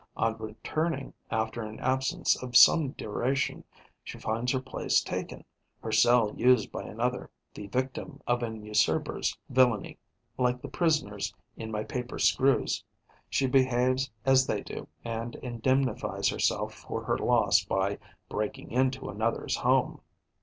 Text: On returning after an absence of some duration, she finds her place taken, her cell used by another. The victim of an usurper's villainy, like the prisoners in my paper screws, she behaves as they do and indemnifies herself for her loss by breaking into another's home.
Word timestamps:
On 0.17 0.35
returning 0.39 1.13
after 1.29 1.61
an 1.61 1.79
absence 1.79 2.35
of 2.41 2.57
some 2.57 2.89
duration, 2.93 3.63
she 4.03 4.17
finds 4.17 4.51
her 4.51 4.59
place 4.59 4.99
taken, 4.99 5.43
her 5.83 5.91
cell 5.91 6.33
used 6.35 6.71
by 6.71 6.81
another. 6.85 7.29
The 7.53 7.67
victim 7.67 8.19
of 8.25 8.41
an 8.41 8.63
usurper's 8.65 9.37
villainy, 9.47 9.99
like 10.39 10.59
the 10.59 10.69
prisoners 10.69 11.35
in 11.55 11.69
my 11.69 11.83
paper 11.83 12.17
screws, 12.17 12.83
she 13.29 13.45
behaves 13.45 14.09
as 14.25 14.47
they 14.47 14.61
do 14.61 14.87
and 15.05 15.35
indemnifies 15.35 16.29
herself 16.29 16.73
for 16.73 17.03
her 17.03 17.19
loss 17.19 17.63
by 17.63 17.99
breaking 18.27 18.71
into 18.71 19.07
another's 19.07 19.57
home. 19.57 20.01